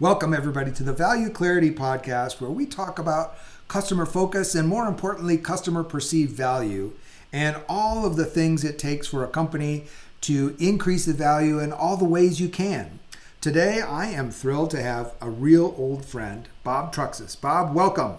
[0.00, 3.36] Welcome, everybody, to the Value Clarity Podcast, where we talk about
[3.68, 6.92] customer focus and, more importantly, customer perceived value
[7.34, 9.84] and all of the things it takes for a company
[10.22, 12.98] to increase the value in all the ways you can.
[13.42, 17.38] Today, I am thrilled to have a real old friend, Bob Truxas.
[17.38, 18.14] Bob, welcome.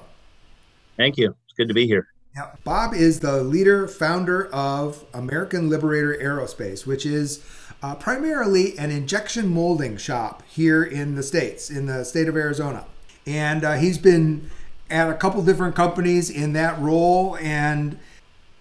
[0.98, 1.36] Thank you.
[1.46, 2.10] It's good to be here.
[2.36, 7.44] Yeah, Bob is the leader, founder of American Liberator Aerospace, which is
[7.82, 12.86] uh, primarily an injection molding shop here in the States, in the state of Arizona.
[13.26, 14.50] And uh, he's been
[14.90, 17.38] at a couple different companies in that role.
[17.38, 17.98] And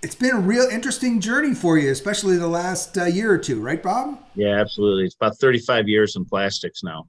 [0.03, 3.61] it's been a real interesting journey for you, especially the last uh, year or two,
[3.61, 4.19] right, Bob?
[4.35, 5.05] Yeah, absolutely.
[5.05, 7.07] It's about 35 years in plastics now.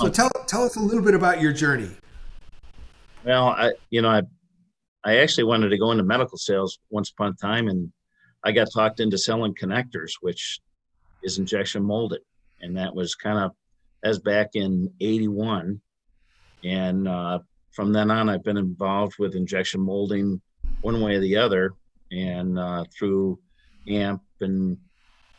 [0.00, 1.90] so tell, tell us a little bit about your journey.
[3.24, 4.22] Well, I, you know, I,
[5.04, 7.92] I actually wanted to go into medical sales once upon a time and
[8.44, 10.60] I got talked into selling connectors, which
[11.22, 12.22] is injection molded,
[12.60, 13.52] and that was kind of
[14.04, 15.80] as back in '81,
[16.64, 17.38] and uh,
[17.70, 20.40] from then on, I've been involved with injection molding
[20.82, 21.72] one way or the other,
[22.10, 23.38] and uh, through
[23.88, 24.76] AMP and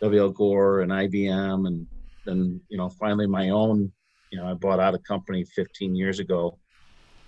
[0.02, 1.88] WL Gore and IBM, and
[2.26, 3.92] then you know finally my own.
[4.32, 6.58] You know, I bought out a company 15 years ago,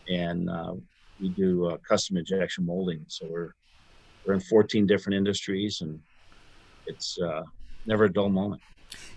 [0.09, 0.73] and uh,
[1.21, 3.05] we do uh, custom injection molding.
[3.07, 3.51] So we're
[4.25, 5.99] we're in 14 different industries and
[6.87, 7.43] it's uh,
[7.85, 8.61] never a dull moment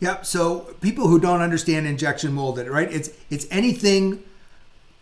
[0.01, 0.27] Yep.
[0.27, 2.91] So people who don't understand injection molded, right?
[2.93, 4.23] It's it's anything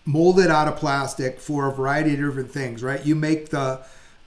[0.05, 3.05] molded out of plastic for a variety of different things, right?
[3.05, 3.81] You make the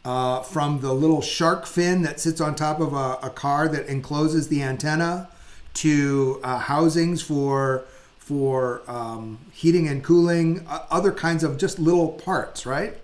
[0.06, 3.88] uh, from the little shark fin that sits on top of a, a car that
[3.88, 5.30] encloses the antenna
[5.76, 7.86] to uh, housings for
[8.18, 12.96] for um, heating and cooling, other kinds of just little parts, right?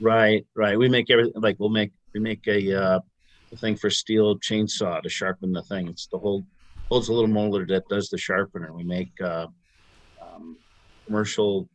[0.00, 0.78] Right, right.
[0.78, 3.00] We make everything like we'll make we make a uh,
[3.56, 5.88] thing for Stihl chainsaw to sharpen the thing.
[5.88, 6.44] It's the whole
[6.88, 8.72] holds a little molder that does the sharpener.
[8.72, 9.46] We make uh,
[10.22, 10.56] um,
[11.06, 11.68] commercial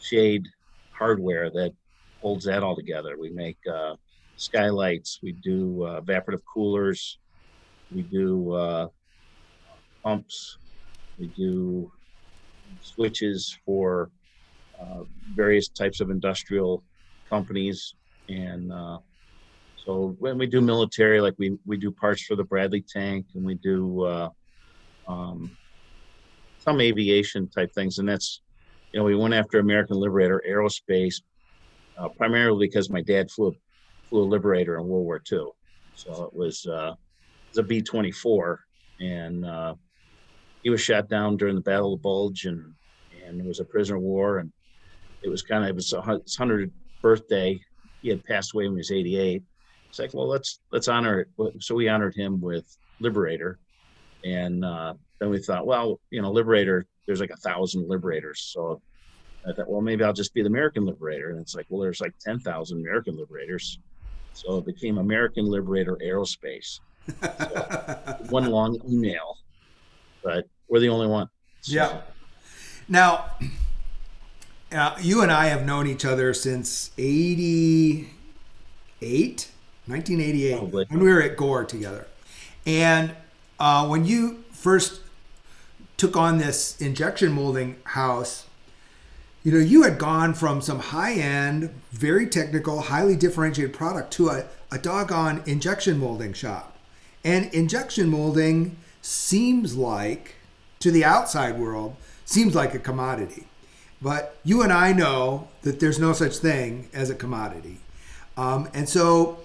[0.00, 0.42] shade
[0.90, 1.72] hardware that
[2.20, 3.16] holds that all together.
[3.18, 3.94] We make uh,
[4.36, 5.20] skylights.
[5.22, 7.18] We do uh, evaporative coolers.
[7.90, 8.88] We do uh,
[10.04, 10.58] pumps.
[11.18, 11.92] We do
[12.80, 14.10] switches for
[14.80, 16.82] uh, various types of industrial
[17.32, 17.94] companies
[18.28, 18.98] and uh,
[19.84, 23.44] so when we do military like we we do parts for the bradley tank and
[23.44, 24.28] we do uh,
[25.08, 25.56] um,
[26.58, 27.98] some aviation type things.
[27.98, 28.40] And that's
[28.92, 31.22] you know we went after american liberator aerospace
[31.98, 33.56] uh, primarily because my dad flew
[34.08, 35.38] flew a liberator in world war ii
[35.94, 38.58] so it was uh, it was a b-24
[39.00, 39.74] and uh,
[40.62, 42.62] he was shot down during the battle of bulge and
[43.24, 44.52] and it was a prisoner of war and
[45.22, 46.70] it was kind of it was his 100
[47.02, 47.60] birthday.
[48.00, 49.42] He had passed away when he was 88.
[49.88, 51.28] It's like, well, let's let's honor it.
[51.62, 52.64] So we honored him with
[53.00, 53.58] Liberator,
[54.24, 56.86] and uh, then we thought, well, you know, Liberator.
[57.06, 58.80] There's like a thousand Liberators, so
[59.46, 61.30] I thought, well, maybe I'll just be the American Liberator.
[61.30, 63.78] And it's like, well, there's like 10,000 American Liberators,
[64.34, 66.80] so it became American Liberator Aerospace.
[67.08, 69.36] So one long email,
[70.22, 71.28] but we're the only one.
[71.62, 71.74] So.
[71.74, 72.00] Yeah.
[72.88, 73.32] Now,
[74.72, 78.06] uh, you and I have known each other since 88,
[79.86, 80.86] 1988, Probably.
[80.88, 82.06] when we were at Gore together.
[82.66, 83.12] And
[83.58, 85.00] uh, when you first
[85.96, 88.46] took on this injection molding house,
[89.44, 94.28] you know, you had gone from some high end, very technical, highly differentiated product to
[94.28, 96.76] a, a doggone injection molding shop.
[97.24, 100.36] And injection molding seems like,
[100.78, 103.46] to the outside world, seems like a commodity.
[104.02, 107.78] But you and I know that there's no such thing as a commodity.
[108.36, 109.38] Um, and so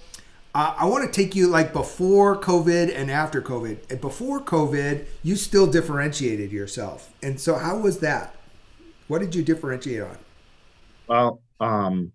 [0.55, 4.01] uh, I want to take you like before COVID and after COVID.
[4.01, 7.13] Before COVID, you still differentiated yourself.
[7.21, 8.35] And so how was that?
[9.07, 10.17] What did you differentiate on?
[11.07, 12.11] Well, um,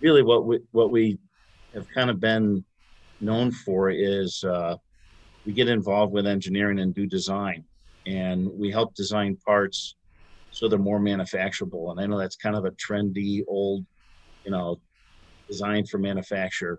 [0.00, 1.18] really what we, what we
[1.74, 2.64] have kind of been
[3.20, 4.76] known for is uh,
[5.44, 7.64] we get involved with engineering and do design.
[8.06, 9.96] And we help design parts
[10.52, 11.90] so they're more manufacturable.
[11.90, 13.84] And I know that's kind of a trendy, old,
[14.44, 14.80] you know,
[15.48, 16.78] design for manufacture.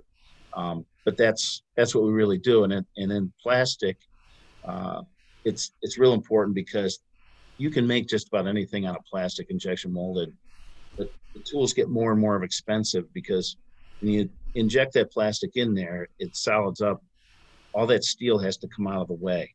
[0.56, 2.64] Um, but that's that's what we really do.
[2.64, 3.98] And in, and in plastic,
[4.68, 5.02] uh,
[5.44, 7.00] it's it's real important because
[7.58, 10.32] you can make just about anything out of plastic injection molded,
[10.98, 13.58] but the tools get more and more expensive because
[14.00, 17.04] when you inject that plastic in there, it solids up.
[17.74, 19.54] All that steel has to come out of the way.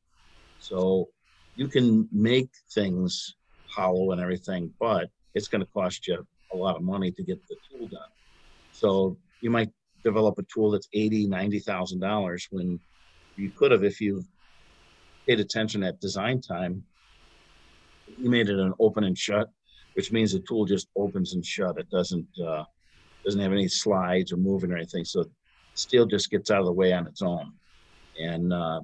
[0.58, 1.08] So
[1.54, 3.36] you can make things
[3.78, 5.04] hollow and everything, but
[5.34, 6.18] it's going to cost you
[6.52, 8.12] a lot of money to get the tool done.
[8.72, 9.70] So you might
[10.04, 12.80] develop a tool that's eighty, ninety thousand dollars when
[13.36, 14.24] you could have if you
[15.26, 16.82] paid attention at design time.
[18.22, 19.48] You made it an open and shut,
[19.94, 21.78] which means the tool just opens and shut.
[21.78, 22.64] It doesn't uh,
[23.24, 25.04] doesn't have any slides or moving or anything.
[25.04, 25.24] So
[25.74, 27.52] steel just gets out of the way on its own.
[28.20, 28.80] And uh,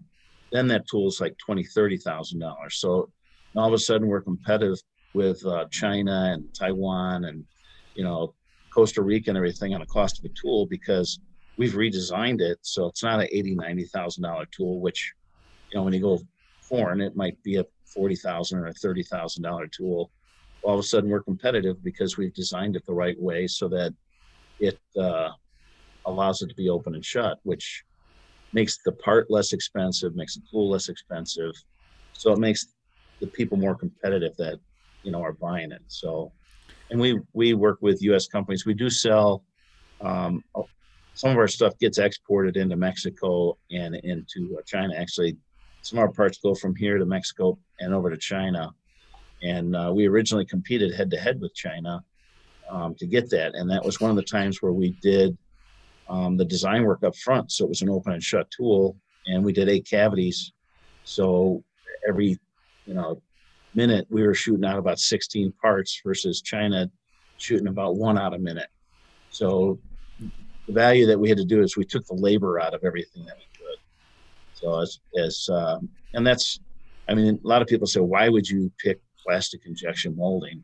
[0.52, 2.76] then that tool is like twenty, thirty thousand dollars.
[2.76, 3.10] So
[3.56, 4.78] all of a sudden we're competitive
[5.12, 7.44] with uh, China and Taiwan and
[7.94, 8.34] you know
[8.72, 11.18] Costa Rica and everything on the cost of a tool because
[11.56, 15.12] we've redesigned it so it's not an eighty, ninety thousand dollar tool, which
[15.70, 16.20] you know when you go
[16.68, 20.10] foreign it might be a forty thousand or a thirty thousand dollar tool.
[20.62, 23.94] All of a sudden we're competitive because we've designed it the right way so that
[24.58, 25.30] it uh,
[26.06, 27.84] allows it to be open and shut, which
[28.52, 31.52] makes the part less expensive, makes the tool less expensive.
[32.12, 32.73] So it makes
[33.24, 34.58] the people more competitive that
[35.02, 35.82] you know are buying it.
[35.88, 36.32] So,
[36.90, 38.26] and we we work with U.S.
[38.26, 38.66] companies.
[38.66, 39.42] We do sell
[40.00, 40.42] um,
[41.14, 44.94] some of our stuff gets exported into Mexico and into uh, China.
[44.96, 45.36] Actually,
[45.82, 48.70] some of our parts go from here to Mexico and over to China.
[49.42, 52.02] And uh, we originally competed head to head with China
[52.68, 55.36] um, to get that, and that was one of the times where we did
[56.08, 57.52] um, the design work up front.
[57.52, 58.96] So it was an open and shut tool,
[59.26, 60.52] and we did eight cavities.
[61.04, 61.62] So
[62.08, 62.38] every
[62.86, 63.22] you know
[63.74, 66.88] minute we were shooting out about 16 parts versus China
[67.36, 68.68] shooting about one out a minute.
[69.30, 69.80] So
[70.18, 73.24] the value that we had to do is we took the labor out of everything
[73.24, 73.78] that we could.
[74.52, 76.60] So as as um, and that's,
[77.08, 80.62] I mean, a lot of people say, why would you pick plastic injection molding?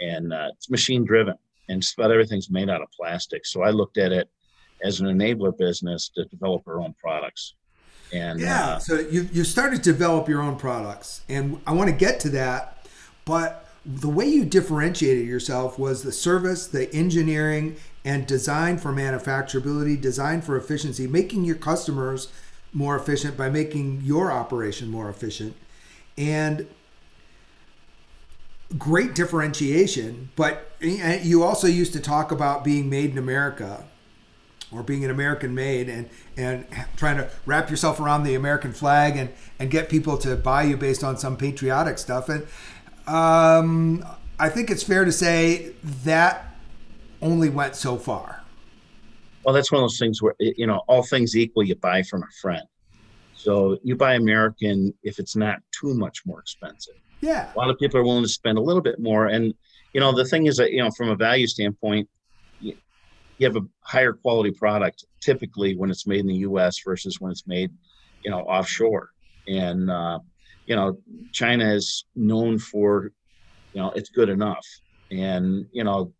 [0.00, 1.34] And uh, it's machine driven,
[1.68, 3.44] and just about everything's made out of plastic.
[3.44, 4.28] So I looked at it
[4.82, 7.54] as an enabler business to develop our own products.
[8.12, 11.90] And yeah, uh, so you you started to develop your own products, and I want
[11.90, 12.86] to get to that,
[13.24, 20.00] but the way you differentiated yourself was the service, the engineering, and design for manufacturability,
[20.00, 22.30] design for efficiency, making your customers
[22.72, 25.56] more efficient by making your operation more efficient,
[26.16, 26.66] and
[28.76, 30.30] great differentiation.
[30.36, 33.84] But you also used to talk about being made in America
[34.70, 36.66] or being an American made and and
[36.96, 40.76] trying to wrap yourself around the American flag and and get people to buy you
[40.76, 42.46] based on some patriotic stuff and
[43.08, 44.04] um,
[44.38, 45.72] I think it's fair to say
[46.04, 46.54] that
[47.22, 48.42] only went so far.
[49.44, 52.22] Well, that's one of those things where you know all things equal, you buy from
[52.22, 52.62] a friend.
[53.34, 56.94] So you buy American if it's not too much more expensive.
[57.20, 59.54] Yeah, a lot of people are willing to spend a little bit more, and
[59.94, 62.08] you know the thing is that you know from a value standpoint,
[63.38, 66.80] you have a higher quality product typically when it's made in the U.S.
[66.84, 67.70] versus when it's made,
[68.24, 69.10] you know, offshore.
[69.46, 70.18] And uh,
[70.66, 70.98] you know,
[71.32, 73.12] China is known for,
[73.72, 74.66] you know, it's good enough.
[75.10, 76.12] And you know,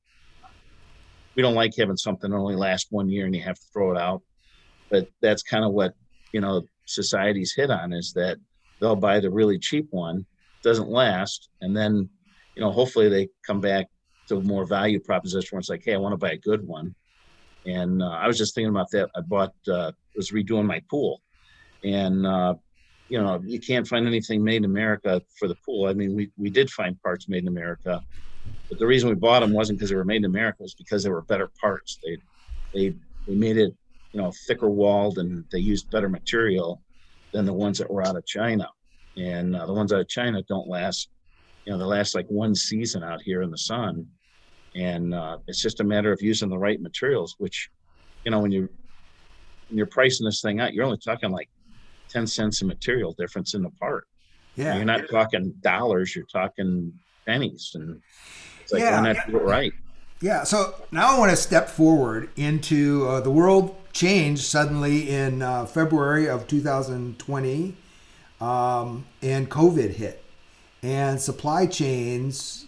[1.37, 3.93] we don't like having something that only lasts one year and you have to throw
[3.93, 4.23] it out.
[4.91, 5.95] But that's kind of what
[6.33, 8.39] you know society's hit on is that
[8.81, 10.25] they'll buy the really cheap one,
[10.63, 12.09] doesn't last, and then
[12.55, 13.87] you know hopefully they come back
[14.29, 16.67] to a more value proposition where it's like, hey, I want to buy a good
[16.67, 16.95] one
[17.69, 19.11] and uh, I was just thinking about that.
[19.15, 21.21] I bought, uh, was redoing my pool,
[21.85, 22.55] and uh,
[23.09, 25.87] you know, you can't find anything made in America for the pool.
[25.87, 28.01] I mean, we we did find parts made in America,
[28.71, 30.57] but the reason we bought them wasn't because they were made in America.
[30.61, 31.99] It was because they were better parts.
[32.03, 32.19] They
[32.75, 32.95] they
[33.27, 33.75] they made it,
[34.13, 36.83] you know, thicker walled, and they used better material
[37.35, 38.69] than the ones that were out of China.
[39.17, 41.11] And uh, the ones out of China don't last.
[41.67, 44.07] You know, they last like one season out here in the sun
[44.79, 47.69] and uh, it's just a matter of using the right materials which
[48.25, 48.69] you know when you
[49.69, 51.49] when you're pricing this thing out you're only talking like
[52.09, 54.07] 10 cents of material difference in the part.
[54.57, 54.77] Yeah.
[54.77, 56.93] You're not talking dollars you're talking
[57.27, 58.01] pennies and
[58.63, 59.01] it's like yeah.
[59.01, 59.73] why not do it right?
[60.21, 65.43] Yeah so now i want to step forward into uh, the world changed suddenly in
[65.43, 67.77] uh, february of 2020
[68.41, 70.25] um, and covid hit
[70.83, 72.67] and supply chains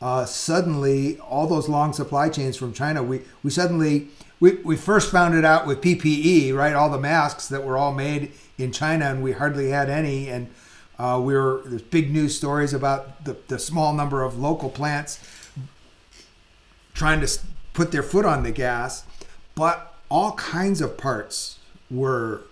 [0.00, 5.10] uh, suddenly all those long supply chains from China, we, we suddenly, we, we first
[5.12, 6.74] found it out with PPE, right?
[6.74, 10.28] All the masks that were all made in China and we hardly had any.
[10.28, 10.48] And
[10.98, 15.20] uh, we were, there's big news stories about the, the small number of local plants
[16.94, 17.38] trying to
[17.74, 19.04] put their foot on the gas.
[19.54, 21.58] But all kinds of parts
[21.90, 22.42] were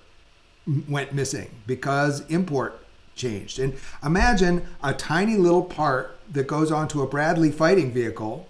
[0.86, 3.58] went missing because import changed.
[3.58, 3.74] And
[4.04, 8.48] imagine a tiny little part that goes onto a Bradley fighting vehicle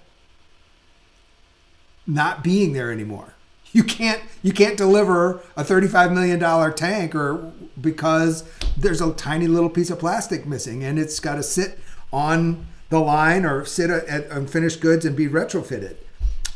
[2.07, 3.35] not being there anymore.
[3.73, 9.47] You can't you can't deliver a 35 million dollar tank or because there's a tiny
[9.47, 11.79] little piece of plastic missing and it's got to sit
[12.11, 15.97] on the line or sit at unfinished goods and be retrofitted.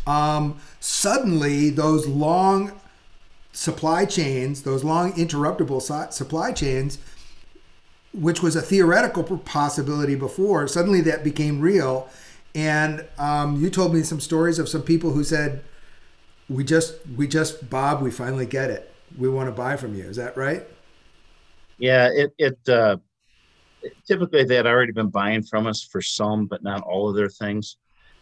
[0.06, 2.80] Um, suddenly, those long
[3.52, 6.98] supply chains, those long interruptible supply chains,
[8.12, 12.08] which was a theoretical possibility before, suddenly that became real.
[12.54, 15.64] And um, you told me some stories of some people who said,
[16.48, 18.92] "We just, we just, Bob, we finally get it.
[19.16, 20.66] We want to buy from you." Is that right?
[21.78, 22.98] Yeah, it it uh,
[24.06, 27.30] typically they had already been buying from us for some, but not all of their
[27.30, 27.78] things,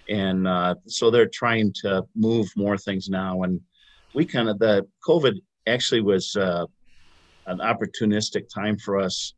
[0.09, 3.42] and uh, so they're trying to move more things now.
[3.42, 3.61] And
[4.14, 6.66] we kind of the COVID actually was uh,
[7.47, 9.35] an opportunistic time for us,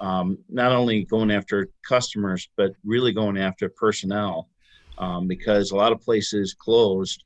[0.00, 4.48] um, not only going after customers but really going after personnel,
[4.98, 7.24] um, because a lot of places closed,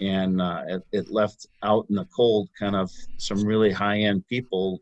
[0.00, 4.26] and uh, it, it left out in the cold kind of some really high end
[4.28, 4.80] people,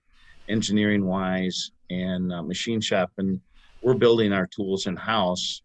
[0.48, 3.40] engineering wise and uh, machine shop, and
[3.82, 5.62] we're building our tools in house,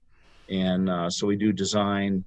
[0.50, 2.24] and uh, so we do design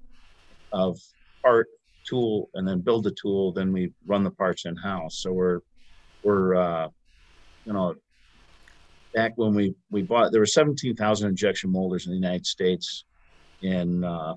[0.73, 0.99] of
[1.43, 1.69] part
[2.05, 5.61] tool and then build the tool then we run the parts in house so we're
[6.23, 6.89] we're uh,
[9.25, 13.05] back when we we bought there were 17,000 injection molders in the United States
[13.63, 14.35] in uh,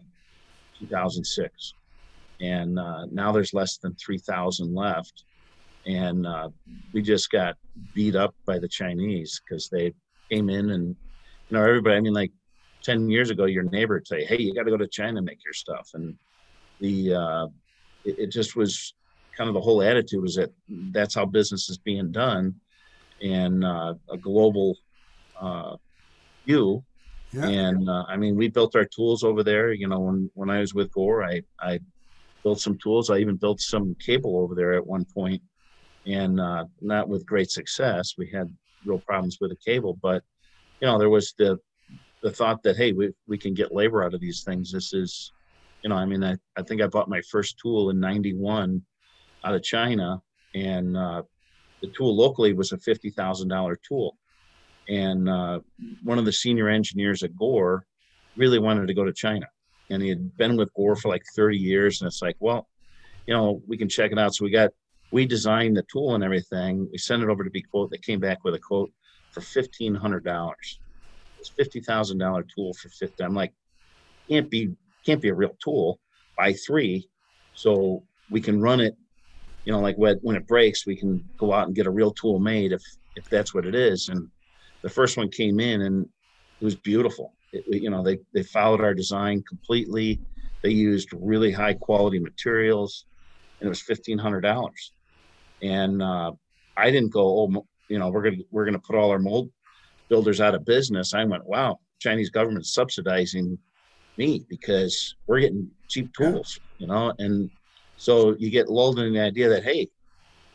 [0.80, 1.74] 2006
[2.40, 5.24] and uh, now there's less than 3,000 left.
[5.86, 6.50] And uh,
[6.94, 7.56] we just got
[7.94, 9.94] beat up by the Chinese because they
[10.30, 10.96] came in and
[11.50, 12.34] you know everybody I mean like
[12.84, 15.26] 10 years ago your neighbor would say hey you got to go to China and
[15.26, 15.90] make your stuff.
[15.94, 16.16] And
[16.82, 17.48] the uh,
[18.04, 18.94] it, it, just was
[19.36, 20.52] kind of the whole attitude was that
[20.92, 22.56] that's how business is being done
[23.22, 24.78] and uh, a global
[25.40, 25.76] uh,
[26.46, 26.84] view.
[27.34, 27.46] Yeah.
[27.46, 29.74] and uh, i mean we built our tools over there.
[29.74, 31.80] You know when when i was with gore i i
[32.44, 33.10] built some tools.
[33.10, 35.42] I even built some cable over there at one point.
[36.06, 38.14] And uh, not with great success.
[38.18, 38.48] We had
[38.86, 40.00] real problems with the cable.
[40.02, 40.24] But
[40.80, 41.60] you know there was the
[42.24, 44.72] the thought that hey we, we can get labor out of these things.
[44.72, 45.34] This is
[45.84, 48.82] you know, I mean, I, I think I bought my first tool in 91
[49.44, 50.22] out of China.
[50.56, 51.24] And uh,
[51.82, 54.18] the tool locally was a $50,000 tool.
[54.90, 55.60] And uh,
[56.04, 57.86] one of the senior engineers at Gore
[58.36, 59.48] really wanted to go to China.
[59.90, 62.02] And he had been with Gore for like 30 years.
[62.02, 62.68] And it's like, well,
[63.26, 64.34] you know, we can check it out.
[64.34, 64.72] So we got,
[65.12, 66.88] we designed the tool and everything.
[66.92, 67.92] We sent it over to be quote.
[67.92, 68.92] They came back with a quote
[69.32, 70.54] for $1,500.
[71.40, 73.24] It's $50,000 tool for 50.
[73.24, 73.54] I'm like,
[74.28, 76.00] can't be can't be a real tool.
[76.38, 77.10] Buy three,
[77.54, 78.96] so we can run it.
[79.68, 82.12] You know, like when when it breaks, we can go out and get a real
[82.12, 82.82] tool made if
[83.18, 84.08] if that's what it is.
[84.08, 84.30] And
[84.82, 86.08] the first one came in and
[86.62, 87.34] it was beautiful.
[87.52, 90.22] It, you know, they they followed our design completely.
[90.64, 93.08] They used really high quality materials,
[93.60, 94.94] and it was fifteen hundred dollars.
[95.62, 96.32] And uh,
[96.78, 99.50] I didn't go, oh, you know, we're gonna we're gonna put all our mold
[100.08, 101.14] builders out of business.
[101.14, 103.58] I went, wow, Chinese government subsidizing
[104.18, 107.50] me because we're getting cheap tools, you know, and
[107.98, 109.90] so you get lulled in the idea that hey,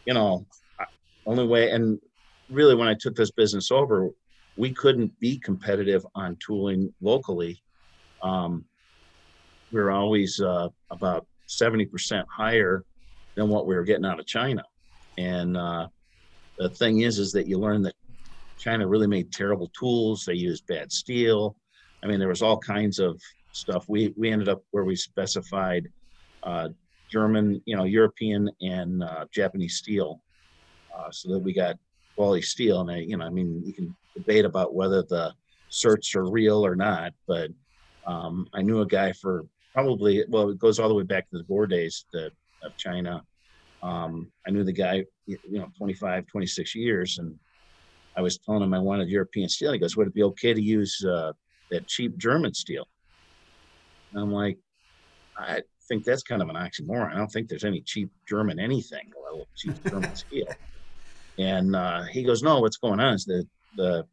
[0.07, 0.47] you know,
[1.27, 1.99] only way and
[2.51, 4.11] really when I took this business over,
[4.57, 7.63] we couldn't be competitive on tooling locally.
[8.23, 8.65] Um,
[9.73, 12.85] we were always uh, about 70% higher
[13.35, 14.63] than what we were getting out of China.
[15.19, 15.89] And uh,
[16.59, 17.95] the thing is, is that you learn that
[18.59, 20.25] China really made terrible tools.
[20.25, 21.57] They used bad steel.
[22.05, 23.21] I mean, there was all kinds of
[23.53, 23.85] stuff.
[23.89, 25.89] We we ended up where we specified
[26.43, 26.69] uh,
[27.13, 30.23] German, you know, European and uh, Japanese steel,
[30.97, 31.77] uh, so that we got
[32.17, 32.81] quality steel.
[32.81, 35.35] And I, you know, I mean, you can debate about whether the
[35.71, 37.51] certs are real or not, but
[38.07, 41.39] um, I knew a guy for probably well, it goes all the way back to
[41.39, 43.23] the Gore days of China.
[43.83, 47.35] Um, I knew the guy, you know, 25, 26 years, and
[48.17, 49.73] I was telling him I wanted European steel.
[49.73, 51.33] He goes, "Would it be okay to use uh,
[51.71, 52.89] that cheap German steel?"
[54.13, 54.59] And I'm like,
[55.37, 57.13] I think that's kind of an oxymoron.
[57.13, 60.47] I don't think there's any cheap German anything, little cheap German steel.
[61.39, 63.47] And uh, he goes, no, what's going on is that
[63.77, 64.07] the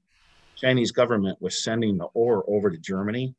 [0.55, 3.33] Chinese government was sending the ore over to Germany,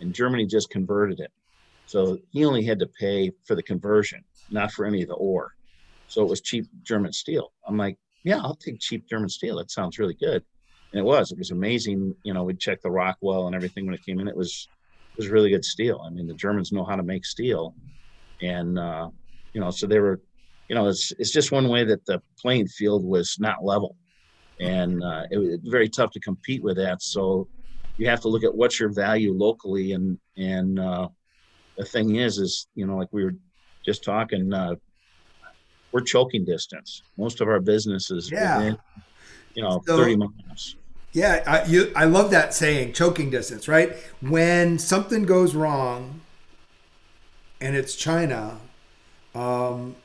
[0.00, 1.32] and Germany just converted it.
[1.86, 5.54] So he only had to pay for the conversion, not for any of the ore.
[6.08, 7.52] So it was cheap German steel.
[7.66, 9.56] I'm like, yeah, I'll take cheap German steel.
[9.58, 10.42] That sounds really good.
[10.92, 11.32] And it was.
[11.32, 12.14] It was amazing.
[12.24, 14.28] You know, we'd check the Rockwell and everything when it came in.
[14.28, 14.68] It was
[15.18, 16.00] was really good steel.
[16.06, 17.74] I mean, the Germans know how to make steel,
[18.40, 19.10] and uh,
[19.52, 20.20] you know, so they were,
[20.68, 23.96] you know, it's it's just one way that the playing field was not level,
[24.60, 27.02] and uh, it was very tough to compete with that.
[27.02, 27.48] So
[27.96, 31.08] you have to look at what's your value locally, and and uh,
[31.76, 33.34] the thing is, is you know, like we were
[33.84, 34.74] just talking, uh,
[35.92, 37.02] we're choking distance.
[37.16, 38.58] Most of our business is Yeah.
[38.58, 38.76] within,
[39.54, 40.76] you know, So- thirty miles.
[41.12, 43.96] Yeah, I, you, I love that saying, choking distance, right?
[44.20, 46.20] When something goes wrong
[47.60, 48.58] and it's China,
[49.34, 49.96] um,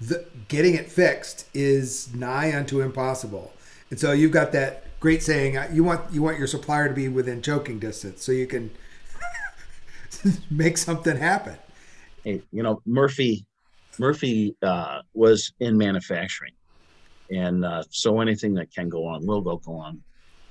[0.00, 3.52] the, getting it fixed is nigh unto impossible.
[3.90, 6.94] And so you've got that great saying, uh, you want you want your supplier to
[6.94, 8.70] be within choking distance so you can
[10.50, 11.56] make something happen.
[12.24, 13.46] Hey, you know, Murphy,
[13.98, 16.52] Murphy uh, was in manufacturing,
[17.30, 20.02] and uh, so anything that can go on will go go on,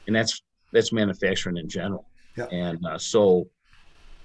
[0.10, 0.42] and that's
[0.74, 2.06] that's manufacturing in general.
[2.36, 2.46] Yeah.
[2.52, 3.48] And uh, so,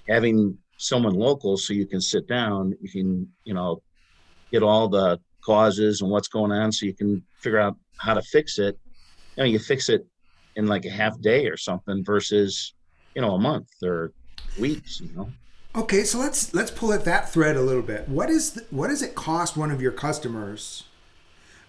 [0.09, 3.81] having someone local, so you can sit down, you can you know,
[4.51, 8.21] get all the causes and what's going on, so you can figure out how to
[8.23, 8.77] fix it.
[9.37, 10.05] You know, you fix it
[10.55, 12.73] in like a half day or something versus
[13.15, 14.11] you know a month or
[14.59, 15.01] weeks.
[15.01, 15.29] You know.
[15.75, 18.09] Okay, so let's let's pull at that thread a little bit.
[18.09, 20.85] What is the, what does it cost one of your customers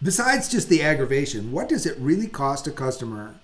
[0.02, 1.52] besides just the aggravation?
[1.52, 3.34] What does it really cost a customer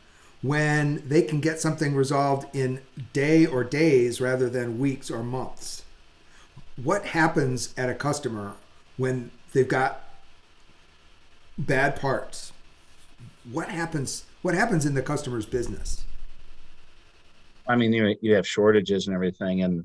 [0.42, 2.80] when they can get something resolved in
[3.12, 5.84] day or days rather than weeks or months?
[6.82, 8.54] What happens at a customer
[8.96, 10.04] when they've got
[11.56, 12.52] bad parts?
[13.50, 16.04] What happens what happens in the customer's business?
[17.68, 19.84] I mean, you you have shortages and everything, and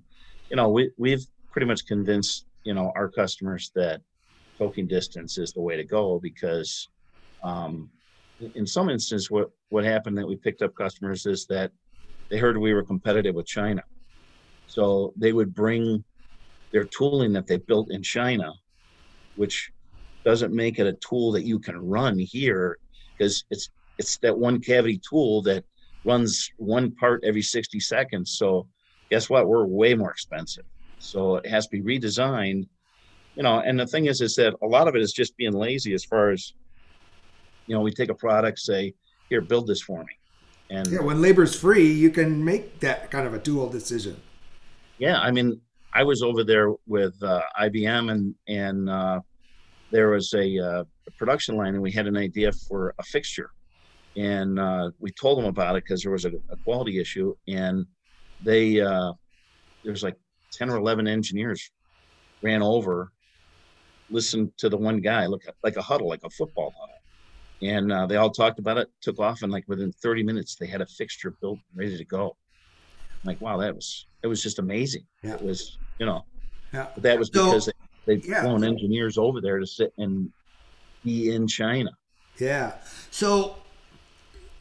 [0.50, 4.02] you know we we've pretty much convinced you know our customers that
[4.58, 6.90] choking distance is the way to go because
[7.44, 7.90] um,
[8.40, 11.72] in some instances what what happened that we picked up customers is that
[12.30, 13.82] they heard we were competitive with China,
[14.66, 16.04] so they would bring
[16.74, 18.52] their tooling that they built in China,
[19.36, 19.72] which
[20.26, 22.78] doesn't make it a tool that you can run here
[23.18, 25.64] because it's it's that one cavity tool that
[26.04, 28.36] runs one part every 60 seconds.
[28.38, 28.68] So
[29.10, 29.48] guess what?
[29.48, 30.66] We're way more expensive.
[31.00, 32.68] So it has to be redesigned.
[33.36, 35.54] You know, and the thing is, is that a lot of it is just being
[35.54, 36.54] lazy as far as,
[37.68, 38.94] you know, we take a product, say,
[39.30, 40.14] here, build this for me.
[40.70, 44.18] And Yeah, when labor's free, you can make that kind of a dual decision.
[44.98, 45.62] yeah, I mean,
[45.94, 49.20] I was over there with uh, IBM and, and uh,
[49.92, 53.52] there was a, uh, a production line and we had an idea for a fixture.
[54.16, 57.36] And uh, we told them about it because there was a, a quality issue.
[57.48, 57.86] And
[58.44, 59.14] they, uh,
[59.84, 60.16] there was like
[60.54, 61.72] 10 or 11 engineers
[62.42, 63.12] ran over,
[64.10, 66.97] listened to the one guy, look like a huddle, like a football huddle.
[67.62, 70.68] And uh, they all talked about it, took off, and like within 30 minutes, they
[70.68, 72.36] had a fixture built, ready to go.
[73.24, 75.04] I'm like, wow, that was it was just amazing.
[75.24, 75.34] Yeah.
[75.36, 76.24] It was, you know,
[76.74, 76.88] Yeah.
[76.98, 77.72] that was So- because they,
[78.16, 78.42] they've yeah.
[78.42, 80.32] flown engineers over there to sit and
[81.04, 81.92] be in China.
[82.38, 82.74] Yeah.
[83.10, 83.56] So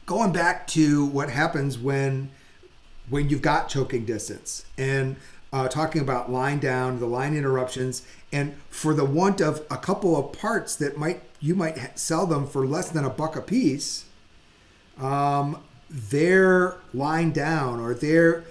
[0.05, 2.31] going back to what happens when
[3.09, 5.15] when you've got choking distance and
[5.53, 10.17] uh, talking about line down, the line interruptions, and for the want of a couple
[10.17, 14.05] of parts that might you might sell them for less than a buck a piece,
[14.99, 18.43] um, they're lying down or they're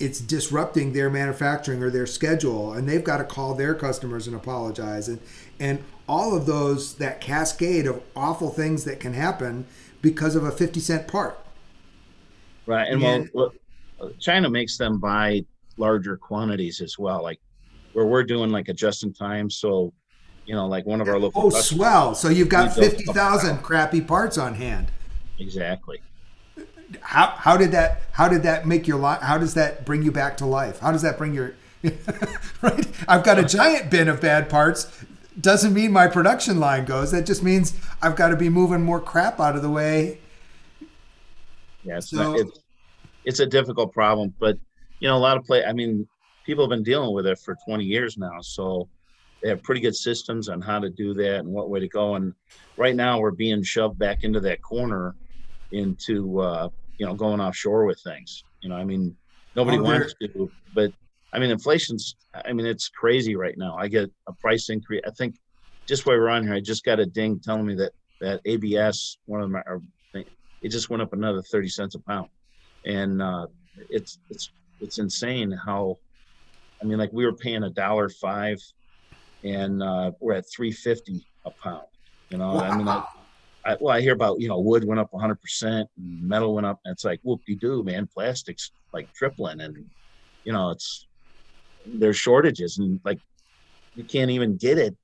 [0.00, 4.34] it's disrupting their manufacturing or their schedule and they've got to call their customers and
[4.34, 5.20] apologize and
[5.58, 9.66] and all of those that cascade of awful things that can happen
[10.00, 11.38] because of a 50 cent part
[12.68, 12.92] Right.
[12.92, 13.24] And Yeah.
[13.32, 13.52] well,
[14.20, 15.46] China makes them buy
[15.78, 17.22] larger quantities as well.
[17.22, 17.40] Like
[17.92, 19.48] where we're doing like a just in time.
[19.50, 19.92] So,
[20.46, 24.00] you know, like one of our local oh swell so you've got built 50,000 crappy
[24.00, 24.90] parts on hand
[25.38, 26.00] Exactly.
[27.00, 30.10] how how did that how did that make your life how does that bring you
[30.10, 31.54] back to life how does that bring your
[32.62, 34.90] right i've got a giant bin of bad parts
[35.38, 39.00] doesn't mean my production line goes that just means i've got to be moving more
[39.00, 40.18] crap out of the way
[41.84, 41.98] Yeah.
[41.98, 42.58] It's, So- not, it's,
[43.24, 44.56] it's a difficult problem, but
[45.00, 46.08] you know, a lot of play, I mean,
[46.44, 48.40] people have been dealing with it for 20 years now.
[48.40, 48.88] So
[49.42, 52.14] they have pretty good systems on how to do that and what way to go.
[52.16, 52.32] And
[52.76, 55.14] right now we're being shoved back into that corner
[55.70, 59.16] into, uh, you know, going offshore with things, you know, I mean,
[59.54, 60.92] nobody Oh, wants to, but
[61.32, 63.76] I mean, inflation's, I mean, it's crazy right now.
[63.76, 65.02] I get a price increase.
[65.06, 65.36] I think
[65.86, 69.18] just while we're on here, I just got a ding telling me that, that ABS,
[69.26, 69.62] one of my,
[70.14, 72.28] it just went up another 30 cents a pound.
[72.84, 73.46] And, uh,
[73.90, 75.98] it's, it's, it's insane how,
[76.80, 78.58] I mean, like we were paying a dollar five
[79.44, 81.86] and, uh, we're at 350 a pound,
[82.30, 83.04] you know, I mean, I,
[83.64, 86.80] I, well, I hear about, you know, wood went up 100%, metal went up.
[86.84, 88.06] And it's like, whoop de doo, man.
[88.06, 89.60] Plastics like tripling.
[89.60, 89.84] And,
[90.44, 91.06] you know, it's,
[91.84, 93.18] there's shortages and like
[93.94, 94.96] you can't even get it.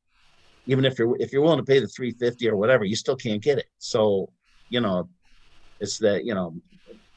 [0.67, 3.43] Even if you're, if you're willing to pay the 350 or whatever, you still can't
[3.43, 3.67] get it.
[3.79, 4.31] So,
[4.71, 5.09] you know,
[5.81, 6.55] it's that you know,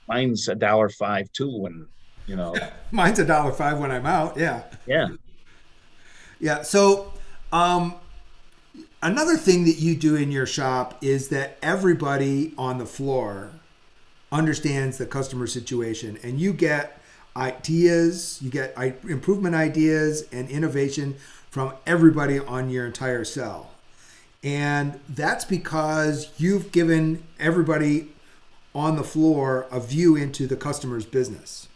[0.08, 1.88] mine's a dollar five too, and
[2.28, 2.56] you know,
[2.92, 4.38] Mine's a dollar five when I'm out.
[4.38, 4.64] Yeah.
[4.86, 5.08] yeah,
[6.40, 6.62] Yeah.
[6.62, 7.14] So,
[7.52, 7.96] um,
[9.02, 13.52] another thing that you do in your shop is that everybody on the floor
[14.32, 17.02] understands the customer situation, and you get
[17.36, 18.76] ideas, you get
[19.08, 21.16] improvement ideas and innovation
[21.50, 23.72] from everybody on your entire cell.
[24.44, 28.10] And that's because you've given everybody
[28.76, 31.68] on the floor a view into the customer's business.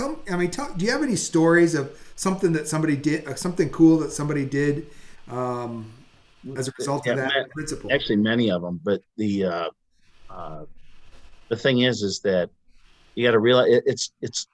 [0.00, 3.34] Tell I mean, tell, do you have any stories of something that somebody did, uh,
[3.34, 4.86] something cool that somebody did
[5.28, 5.92] um,
[6.56, 7.92] as a result of that ma- principle?
[7.92, 8.80] actually many of them.
[8.82, 9.68] But the uh,
[10.30, 10.64] uh,
[11.50, 12.48] the thing is, is that
[13.14, 14.46] you got to realize it, it's it's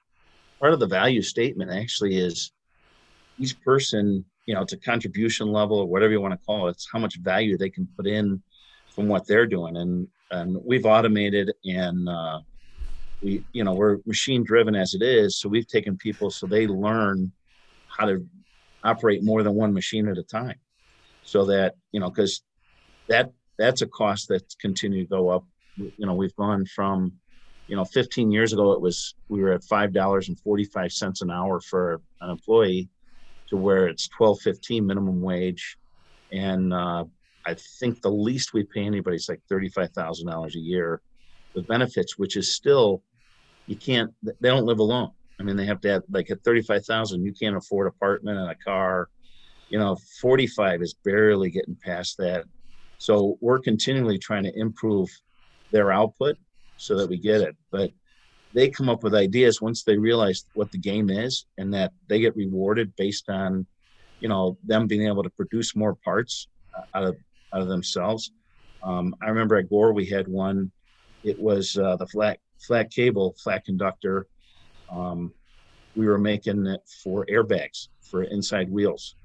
[0.59, 1.71] part of the value statement.
[1.71, 2.51] Actually, is
[3.39, 6.71] each person, you know, it's a contribution level or whatever you want to call it.
[6.71, 8.43] It's how much value they can put in
[8.93, 12.41] from what they're doing, and and we've automated and uh,
[13.21, 15.39] we, you know, we're machine driven as it is.
[15.39, 17.31] So we've taken people so they learn
[17.87, 18.25] how to
[18.83, 20.59] operate more than one machine at a time,
[21.23, 22.43] so that you know, because
[23.09, 25.45] that that's a cost that's continued to go up.
[25.77, 27.13] You know, we've gone from,
[27.67, 31.21] you know, 15 years ago it was we were at five dollars and 45 cents
[31.21, 32.89] an hour for an employee,
[33.49, 35.77] to where it's 12.15 minimum wage,
[36.31, 37.05] and uh,
[37.45, 41.01] I think the least we pay anybody is like thirty-five thousand dollars a year
[41.55, 43.01] with benefits, which is still
[43.67, 44.11] you can't.
[44.23, 45.11] They don't live alone.
[45.39, 48.49] I mean, they have to have like at thirty-five thousand, you can't afford apartment and
[48.49, 49.09] a car.
[49.69, 52.45] You know, forty-five is barely getting past that.
[52.97, 55.09] So we're continually trying to improve
[55.71, 56.37] their output
[56.77, 57.55] so that we get it.
[57.71, 57.91] But
[58.53, 62.19] they come up with ideas once they realize what the game is and that they
[62.19, 63.67] get rewarded based on,
[64.21, 67.17] you know, them being able to produce more parts uh, out of
[67.53, 68.31] out of themselves.
[68.81, 70.71] Um, I remember at Gore we had one.
[71.23, 74.27] It was uh, the flat flat cable, flat conductor.
[74.91, 75.33] Um,
[75.95, 79.15] we were making it for airbags for inside wheels,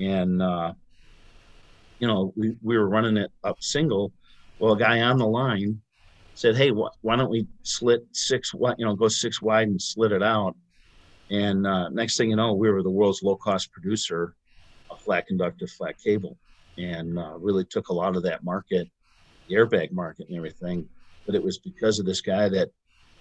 [0.00, 0.72] and uh,
[1.98, 4.12] you know we, we were running it up single.
[4.58, 5.80] Well, a guy on the line
[6.34, 8.52] said, "Hey, wh- why don't we slit six?
[8.52, 10.56] wi- You know, go six wide and slit it out."
[11.30, 14.34] And uh, next thing you know, we were the world's low cost producer
[14.90, 16.38] of flat conductor, flat cable
[16.78, 18.88] and uh, really took a lot of that market,
[19.48, 20.88] the airbag market and everything.
[21.28, 22.70] But it was because of this guy that,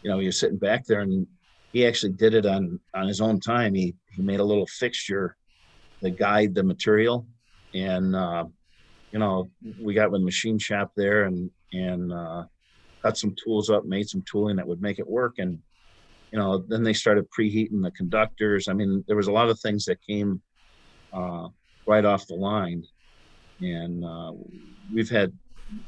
[0.02, 1.28] you know, he was sitting back there and
[1.74, 3.76] he actually did it on on his own time.
[3.76, 5.36] He he made a little fixture
[6.02, 7.28] to guide the material,
[7.76, 8.46] and uh,
[9.12, 12.46] you know, we got with the machine shop there and and uh,
[13.04, 15.60] cut some tools up, made some tooling that would make it work, and
[16.32, 18.70] you know, then they started preheating the conductors.
[18.70, 20.42] I mean, there was a lot of things that came
[21.14, 21.50] uh,
[21.86, 22.84] right off the line
[23.62, 24.32] and uh,
[24.94, 25.34] we've had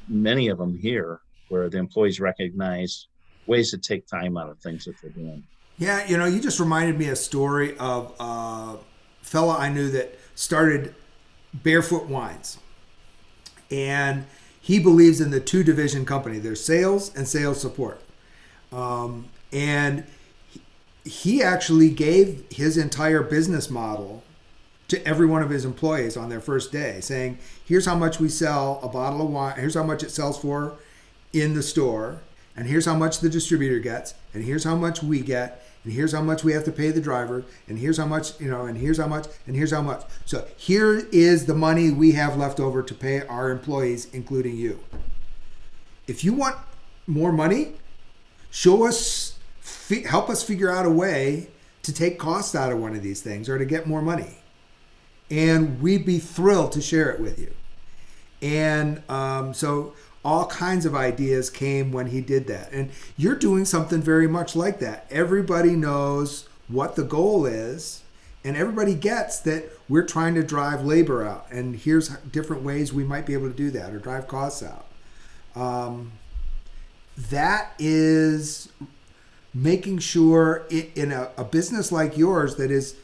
[0.08, 3.08] many of them here where the employees recognize
[3.46, 5.44] ways to take time out of things that they're doing.
[5.78, 8.78] Yeah, you know, you just reminded me a story of a
[9.22, 10.96] fella I knew that started
[11.54, 12.58] Barefoot Wines.
[13.72, 14.26] And
[14.62, 18.02] he believes in the two division company there's sales and sales support.
[18.72, 20.04] Um, and
[21.04, 24.24] he- actually gave his entire business model
[24.90, 28.28] to every one of his employees on their first day, saying, "Here's how much we
[28.28, 29.56] sell a bottle of wine.
[29.58, 30.78] Here's how much it sells for
[31.34, 32.22] in the store,
[32.56, 36.12] and here's how much the distributor gets, and here's how much we get, and here's
[36.12, 38.78] how much we have to pay the driver, and here's how much you know, and
[38.78, 40.04] here's how much, and here's how much.
[40.26, 44.80] So here is the money we have left over to pay our employees, including you.
[46.08, 46.58] If you want
[47.08, 47.74] more money,
[48.52, 49.38] show us,
[50.08, 51.50] help us figure out a way
[51.84, 54.40] to take costs out of one of these things or to get more money."
[55.32, 57.54] and we'd be thrilled to share it with you.
[58.42, 62.72] And um, so all kinds of ideas came when he did that.
[62.72, 65.06] And you're doing something very much like that.
[65.10, 68.04] Everybody knows what the goal is,
[68.44, 71.48] and everybody gets that we're trying to drive labor out.
[71.52, 74.86] And here's different ways we might be able to do that or drive costs out.
[75.56, 76.12] Um,
[77.18, 78.70] that is
[79.54, 82.96] making sure i in a, a business like yours that is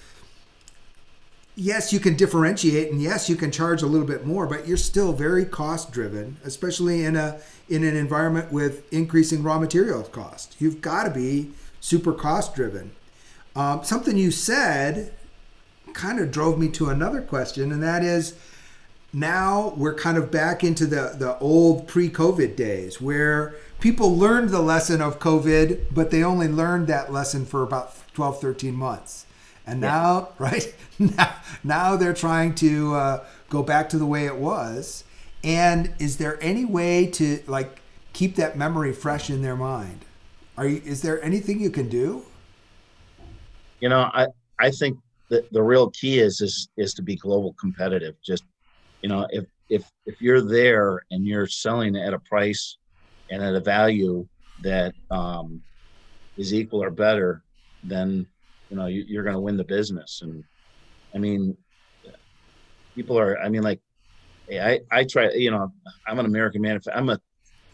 [1.55, 4.77] yes, you can differentiate and yes, you can charge a little bit more, but you're
[4.77, 10.55] still very cost driven, especially in a in an environment with increasing raw material cost.
[10.59, 12.91] You've got to be super cost driven.
[13.55, 15.13] Um, something you said
[15.93, 18.35] kind of drove me to another question, and that is
[19.13, 24.49] now we're kind of back into the, the old pre COVID days where people learned
[24.49, 29.25] the lesson of COVID, but they only learned that lesson for about 12, 13 months.
[29.67, 34.37] And now, right now, now they're trying to uh, go back to the way it
[34.37, 35.03] was.
[35.43, 37.81] And is there any way to like
[38.15, 40.05] keep that memory fresh in their mind.
[40.57, 42.23] Are you, is there anything you can do?
[43.81, 44.97] You know, I I think
[45.29, 48.15] that the real key is is is to be global competitive.
[48.25, 48.45] Just
[49.01, 52.77] you know, if if if you're there and you're selling at a price
[53.29, 54.25] and at a value
[54.63, 55.61] that um,
[56.37, 57.43] is equal or better,
[57.83, 58.25] then
[58.69, 60.21] you know you, are going to win the business.
[60.21, 60.43] And
[61.13, 61.57] I mean,
[62.95, 63.39] people are.
[63.39, 63.79] I mean, like,
[64.51, 65.31] I I try.
[65.31, 65.71] You know,
[66.07, 66.99] I'm an American manufacturer.
[66.99, 67.19] I'm a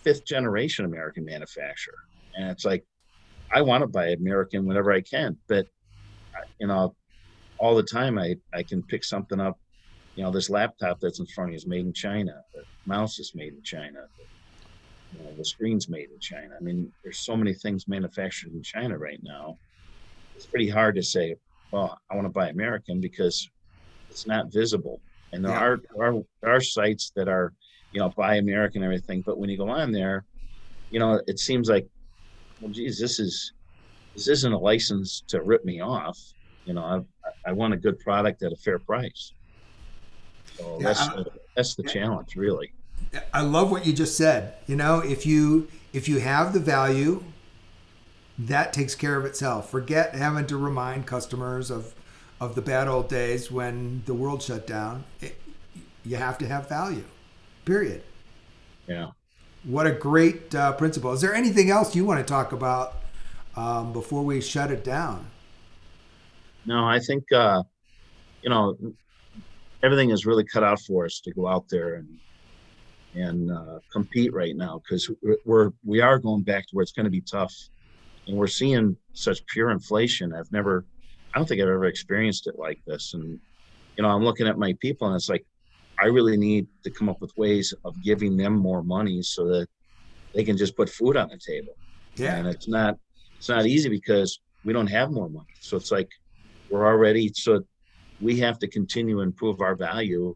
[0.04, 2.00] fifth generation American manufacturer,
[2.36, 2.84] and it's like
[3.52, 5.68] I want to buy American whenever I can, but
[6.60, 6.96] you know,
[7.58, 9.60] all the time I I can pick something up.
[10.16, 12.34] You know, this laptop that's in front of you is made in China.
[12.54, 14.00] The mouse is made in China.
[14.18, 16.56] The, you know, the screen's made in China.
[16.60, 19.58] I mean, there's so many things manufactured in China right now.
[20.42, 21.36] It's pretty hard to say,
[21.72, 23.50] well, I want to buy American because
[24.10, 25.00] it's not visible.
[25.32, 25.64] And there yeah.
[25.64, 27.54] are there are there are sites that are
[27.92, 29.22] you know, buy American and everything.
[29.22, 30.26] But when you go on there,
[30.90, 31.88] you know, it seems like,
[32.60, 33.54] well, geez, this is
[34.14, 36.18] this isn't a license to rip me off.
[36.66, 39.34] You know, I I want a good product at a fair price.
[40.58, 41.26] So yeah, that's the,
[41.56, 42.74] that's the challenge, really.
[43.34, 44.56] I love what you just said.
[44.68, 47.24] You know, if you if you have the value,
[48.48, 49.70] that takes care of itself.
[49.70, 51.96] Forget having to remind customers of
[52.40, 55.04] of the bad old days when the world shut down.
[55.20, 55.40] It,
[56.04, 57.04] you have to have value.
[57.66, 58.02] Period.
[58.88, 59.12] Yeah.
[59.64, 61.12] What a great uh, principle.
[61.14, 62.96] Is there anything else you want to talk about
[63.56, 65.28] um, before we shut it down?
[66.66, 67.62] No, I think uh,
[68.42, 68.76] you know
[69.84, 72.08] everything is really cut out for us to go out there and
[73.14, 75.10] and uh, compete right now because
[75.46, 77.54] we're we are going back to where it's going to be tough,
[78.28, 80.34] and we're seeing such pure inflation.
[80.34, 80.86] I've never,
[81.34, 83.14] I don't think I've ever experienced it like this.
[83.14, 83.40] And
[83.98, 85.46] you know, I'm looking at my people, and it's like
[86.00, 89.68] I really need to come up with ways of giving them more money so that
[90.34, 91.76] they can just put food on the table.
[92.16, 92.38] Yeah.
[92.38, 92.98] And it's not
[93.38, 95.54] it's not easy because we don't have more money.
[95.60, 96.10] So it's like
[96.70, 97.64] we're already so
[98.20, 100.36] we have to continue to improve our value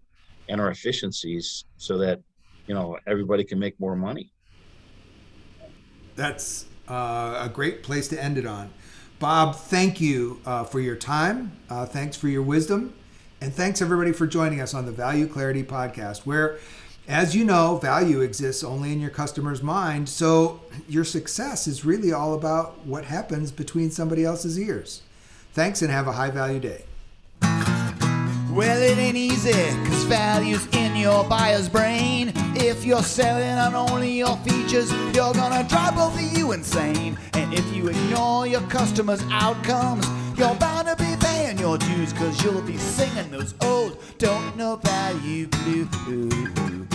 [0.50, 2.20] and our efficiencies so that
[2.68, 4.32] you know everybody can make more money.
[6.16, 8.72] That's uh, a great place to end it on.
[9.20, 11.54] Bob, thank you uh, for your time.
[11.70, 12.94] Uh, thanks for your wisdom.
[13.42, 16.58] And thanks everybody for joining us on the Value Clarity Podcast, where,
[17.08, 20.10] as you know, value exists only in your customer's mind.
[20.10, 25.02] So your success is really all about what happens between somebody else's ears.
[25.54, 26.86] Thanks and have a high value day.
[28.52, 32.34] Well, it ain't easy, cause value's in your buyer's brain.
[32.58, 37.18] If you're selling on only your features, you're gonna drive both of you insane.
[37.34, 42.42] And if you ignore your customers' outcomes, you're bound to be paying your dues, cause
[42.44, 46.95] you'll be singing those old don't know value blues.